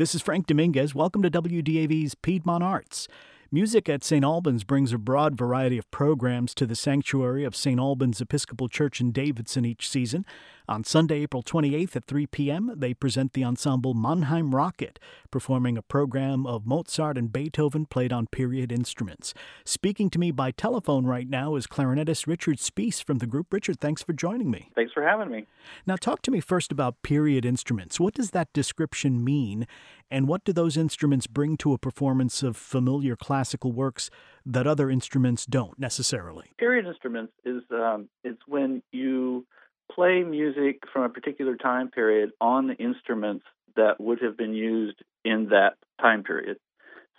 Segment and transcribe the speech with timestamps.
[0.00, 0.94] This is Frank Dominguez.
[0.94, 3.06] Welcome to WDAV's Piedmont Arts.
[3.52, 4.24] Music at St.
[4.24, 7.78] Albans brings a broad variety of programs to the sanctuary of St.
[7.78, 10.24] Albans Episcopal Church in Davidson each season.
[10.66, 14.98] On Sunday, April 28th at 3 p.m., they present the ensemble Mannheim Rocket,
[15.30, 19.34] performing a program of Mozart and Beethoven played on period instruments.
[19.64, 23.52] Speaking to me by telephone right now is clarinetist Richard Spees from the group.
[23.52, 24.70] Richard, thanks for joining me.
[24.74, 25.46] Thanks for having me.
[25.86, 28.00] Now, talk to me first about period instruments.
[28.00, 29.66] What does that description mean,
[30.10, 34.10] and what do those instruments bring to a performance of familiar classical works
[34.44, 36.52] that other instruments don't necessarily?
[36.58, 39.46] Period instruments is um, is when you
[39.94, 43.44] play music from a particular time period on the instruments
[43.76, 46.58] that would have been used in that time period.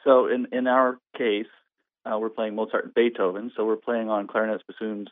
[0.03, 1.47] So in, in our case,
[2.05, 5.07] uh, we're playing Mozart and Beethoven, so we're playing on clarinets, bassoons,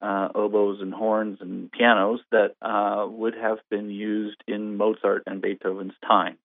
[0.00, 5.42] uh, oboes, and horns and pianos that uh, would have been used in Mozart and
[5.42, 6.38] Beethoven's time.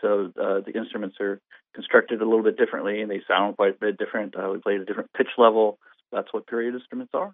[0.00, 1.40] So uh, the instruments are
[1.74, 4.34] constructed a little bit differently, and they sound quite a bit different.
[4.34, 5.78] Uh, we play at a different pitch level.
[6.10, 7.32] That's what period instruments are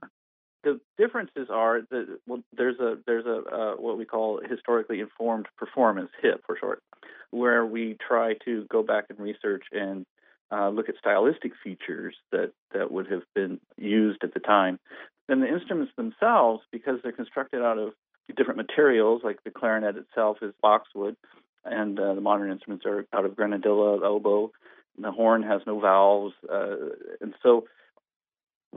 [0.66, 5.46] the differences are that well, there's a there's a uh, what we call historically informed
[5.56, 6.82] performance HIP for short,
[7.30, 10.04] where we try to go back and research and
[10.50, 14.80] uh, look at stylistic features that that would have been used at the time.
[15.28, 17.92] Then the instruments themselves, because they're constructed out of
[18.36, 21.16] different materials, like the clarinet itself is boxwood,
[21.64, 24.50] and uh, the modern instruments are out of granadilla, oboe.
[24.98, 26.76] the horn has no valves, uh,
[27.20, 27.66] and so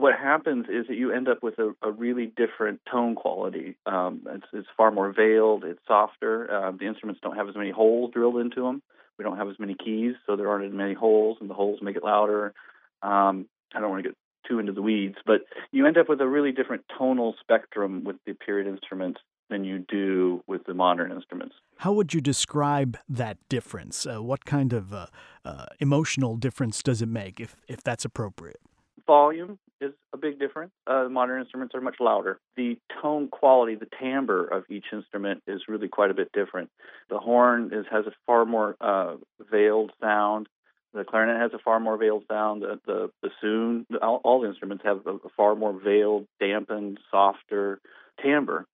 [0.00, 3.76] what happens is that you end up with a, a really different tone quality.
[3.86, 6.50] Um, it's, it's, far more veiled, it's softer.
[6.50, 8.82] Uh, the instruments don't have as many holes drilled into them.
[9.18, 11.80] We don't have as many keys, so there aren't as many holes, and the holes
[11.82, 12.54] make it louder.
[13.02, 14.16] Um, I don't want to get
[14.48, 15.42] too into the weeds, but
[15.72, 19.20] you end up with a really different tonal spectrum with the period instruments
[19.50, 21.54] than you do with the modern instruments.
[21.76, 24.06] How would you describe that difference?
[24.06, 25.06] Uh, what kind of uh,
[25.44, 28.60] uh emotional difference does it make, if if that's appropriate?
[29.06, 30.72] volume is a big difference.
[30.86, 32.38] Uh, modern instruments are much louder.
[32.56, 36.70] The tone quality, the timbre of each instrument is really quite a bit different.
[37.08, 39.16] The horn is, has a far more uh,
[39.50, 40.48] veiled sound.
[40.92, 42.62] The clarinet has a far more veiled sound.
[42.62, 47.80] The, the bassoon, all, all the instruments have a, a far more veiled, dampened, softer
[48.22, 48.66] timbre,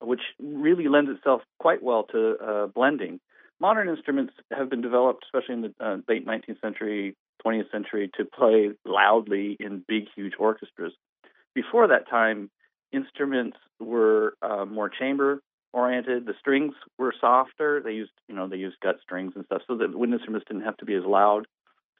[0.00, 3.20] which really lends itself quite well to uh, blending.
[3.58, 7.16] Modern instruments have been developed, especially in the uh, late 19th century,
[7.46, 10.92] 20th century to play loudly in big, huge orchestras.
[11.54, 12.50] Before that time,
[12.92, 15.40] instruments were uh, more chamber
[15.72, 16.26] oriented.
[16.26, 17.80] The strings were softer.
[17.84, 20.64] They used, you know, they used gut strings and stuff, so the wind instruments didn't
[20.64, 21.46] have to be as loud.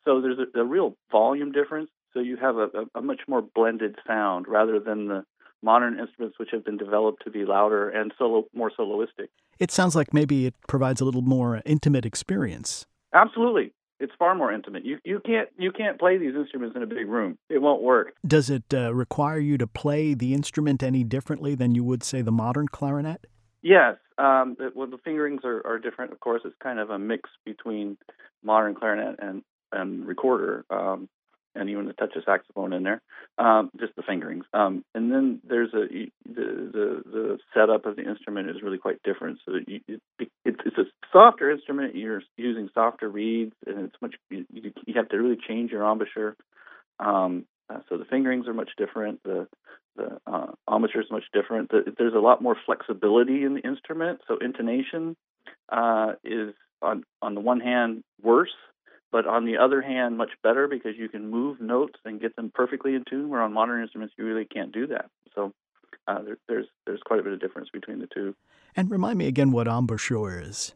[0.05, 1.91] So there's a, a real volume difference.
[2.13, 5.25] So you have a, a, a much more blended sound rather than the
[5.63, 9.29] modern instruments which have been developed to be louder and solo more soloistic.
[9.59, 12.87] It sounds like maybe it provides a little more intimate experience.
[13.13, 13.73] Absolutely.
[13.99, 14.85] It's far more intimate.
[14.85, 17.39] You you can't you can't play these instruments in a big room.
[17.49, 18.15] It won't work.
[18.27, 22.21] Does it uh, require you to play the instrument any differently than you would say
[22.23, 23.27] the modern clarinet?
[23.63, 23.97] Yes.
[24.19, 26.13] Um, well, the fingerings are, are different.
[26.13, 27.97] Of course, it's kind of a mix between
[28.43, 29.43] modern clarinet and
[29.73, 30.65] and recorder.
[30.71, 31.09] Um,
[31.57, 33.01] and even a touch saxophone in there,
[33.39, 34.45] um, just the fingerings.
[34.53, 39.03] Um, and then there's a the, the the setup of the instrument is really quite
[39.03, 39.39] different.
[39.45, 39.81] So you,
[40.19, 41.97] it, it's a softer instrument.
[41.97, 46.37] You're using softer reeds, and it's much you, you have to really change your embouchure.
[46.99, 49.23] Um, uh, so the fingerings are much different.
[49.25, 49.49] The
[49.97, 51.71] the uh, embouchure is much different.
[51.71, 54.21] The, there's a lot more flexibility in the instrument.
[54.29, 55.17] So intonation
[55.71, 58.55] uh, is on on the one hand worse
[59.17, 62.53] but on the other hand, much better because you can move notes and get them
[62.55, 63.31] perfectly in tune.
[63.31, 65.07] Where on modern instruments, you really can't do that.
[65.35, 65.55] So
[66.07, 68.35] uh, there, there's there's quite a bit of difference between the two.
[68.77, 70.75] And remind me again what embouchure is.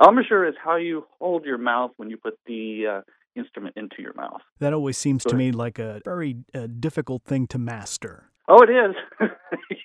[0.00, 3.00] Embouchure is how you hold your mouth when you put the uh,
[3.34, 4.42] instrument into your mouth.
[4.60, 8.30] That always seems to me like a very uh, difficult thing to master.
[8.46, 8.94] Oh, it is.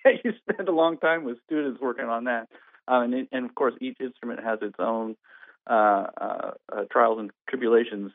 [0.05, 2.47] yeah, you spend a long time with students working on that,
[2.87, 5.15] uh, and, it, and of course, each instrument has its own
[5.69, 8.11] Uh, uh, uh, trials and tribulations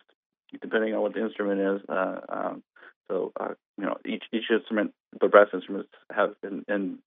[0.61, 1.81] depending on what the instrument is.
[1.89, 2.63] Um,
[3.09, 3.33] so
[3.79, 6.99] you know, each each instrument, the brass instruments have, and, and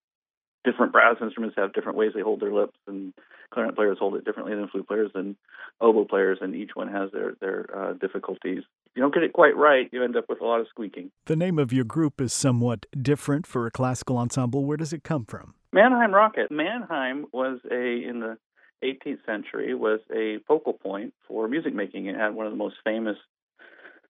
[0.63, 3.13] different brass instruments have different ways they hold their lips, and
[3.51, 5.35] clarinet players hold it differently than flute players and
[5.81, 8.59] oboe players, and each one has their their uh, difficulties.
[8.85, 11.11] If you don't get it quite right, you end up with a lot of squeaking.
[11.25, 14.65] The name of your group is somewhat different for a classical ensemble.
[14.65, 15.55] Where does it come from?
[15.71, 16.51] Mannheim Rocket.
[16.51, 18.37] Mannheim was a in the
[18.83, 22.05] 18th century was a focal point for music making.
[22.07, 23.17] It had one of the most famous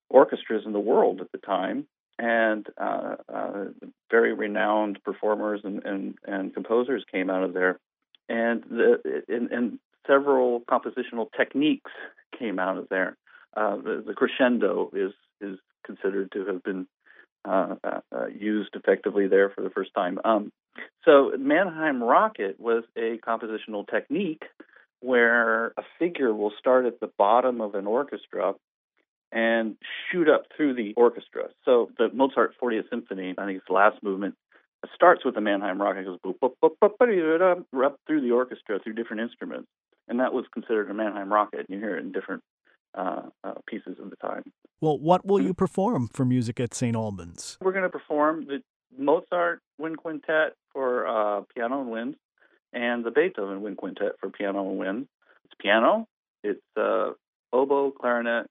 [0.10, 1.86] orchestras in the world at the time,
[2.18, 3.66] and uh, uh,
[4.12, 7.80] very renowned performers and, and, and composers came out of there.
[8.28, 11.92] And the, in, in several compositional techniques
[12.38, 13.18] came out of there.
[13.56, 15.12] Uh, the, the, crescendo is
[15.42, 16.86] is considered to have been
[17.46, 20.20] uh, uh, uh, used effectively there for the first time.
[20.24, 20.52] Um,
[21.06, 24.44] so Mannheim Rocket was a compositional technique
[25.02, 28.54] where a figure will start at the bottom of an orchestra
[29.32, 29.76] and
[30.12, 31.50] shoot up through the orchestra.
[31.66, 34.36] So the Mozart 40th Symphony, I think it's the last movement,
[34.96, 38.80] starts with the Mannheim Rocket, goes boop, boop, boop, boop, boop, up through the orchestra
[38.80, 39.68] through different instruments,
[40.08, 41.66] and that was considered a Mannheim Rocket.
[41.70, 42.44] You hear it in different
[42.96, 44.44] uh, uh, pieces of the time.
[44.82, 46.96] Well, what will you perform for music at St.
[46.96, 47.58] Albans?
[47.62, 48.62] We're going to perform the
[48.98, 52.16] Mozart Wind Quintet for uh, piano and wind,
[52.74, 55.08] and the Beethoven Wind Quintet for piano and wind.
[55.46, 56.08] It's piano,
[56.44, 57.12] it's uh,
[57.52, 58.48] oboe, clarinet,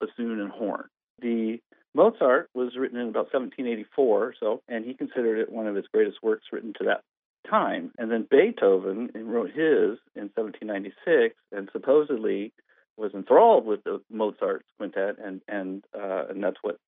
[0.00, 0.88] bassoon, and horn.
[1.20, 1.60] The
[1.94, 6.18] Mozart was written in about 1784 so, and he considered it one of his greatest
[6.22, 7.02] works written to that
[7.48, 7.92] time.
[7.98, 12.52] And then Beethoven wrote his in 1796, and supposedly
[12.96, 16.78] was enthralled with the Mozart's quintet, and and uh, and that's what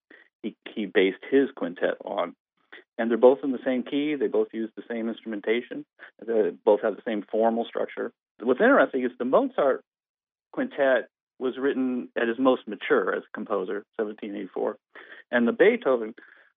[0.42, 2.34] he he based his quintet on.
[3.00, 4.14] And they're both in the same key.
[4.14, 5.86] They both use the same instrumentation.
[6.24, 8.12] They both have the same formal structure.
[8.42, 9.82] What's interesting is the Mozart
[10.52, 11.08] quintet
[11.38, 14.76] was written at his most mature as a composer, 1784,
[15.32, 16.14] and the Beethoven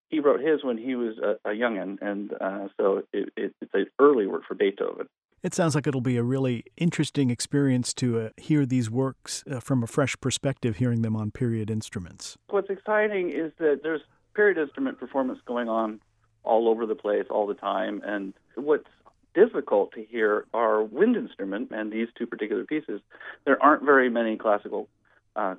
[0.10, 3.74] he wrote his when he was a, a youngin, and uh, so it, it, it's
[3.74, 5.08] an early work for Beethoven.
[5.44, 9.62] It sounds like it'll be a really interesting experience to uh, hear these works uh,
[9.62, 12.38] from a fresh perspective, hearing them on period instruments.
[12.50, 14.02] What's exciting is that there's
[14.36, 16.02] period instrument performance going on
[16.44, 18.88] all over the place all the time, and what's
[19.34, 23.02] difficult to hear are wind instrument and these two particular pieces.
[23.46, 24.88] There aren't very many classical
[25.36, 25.56] uh,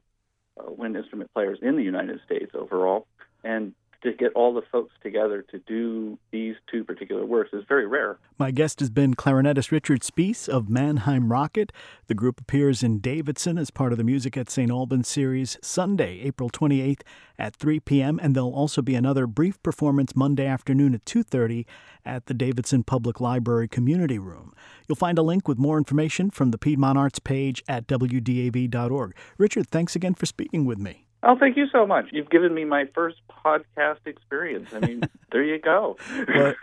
[0.59, 3.07] uh wind instrument players in the United States overall,
[3.43, 7.87] and to get all the folks together to do these two particular works is very
[7.87, 8.19] rare.
[8.39, 11.73] My guest has been clarinetist Richard Spease of Mannheim Rocket.
[12.07, 14.71] The group appears in Davidson as part of the Music at St.
[14.71, 17.01] Albans series Sunday, April 28th
[17.39, 18.21] at 3 p.m.
[18.23, 21.65] and there'll also be another brief performance Monday afternoon at 2:30
[22.05, 24.53] at the Davidson Public Library Community Room.
[24.87, 29.17] You'll find a link with more information from the Piedmont Arts page at wdav.org.
[29.39, 31.04] Richard, thanks again for speaking with me.
[31.27, 32.07] Oh, thank you so much.
[32.13, 34.71] You've given me my first podcast experience.
[34.75, 35.97] I mean, there you go.
[36.29, 36.55] well,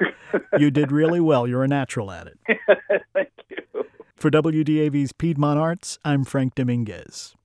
[0.60, 1.48] you did really well.
[1.48, 2.38] You're a natural at it.
[3.14, 3.84] thank you.
[4.16, 7.36] For WDAV's Piedmont Arts, I'm Frank Dominguez.